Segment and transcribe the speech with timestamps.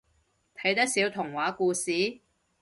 [0.55, 2.21] 睇得少童話故事？